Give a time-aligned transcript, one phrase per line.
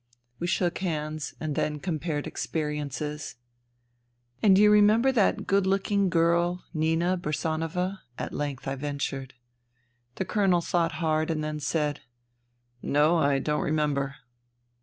[0.39, 3.35] We shook hands, and then compared experiences."
[4.41, 9.35] And do you remember that good looking girl, Nina Bursanova?" at length I ventured.
[10.15, 11.99] The Colonel thought hard, and then said:"
[12.81, 14.15] No, I don't remember."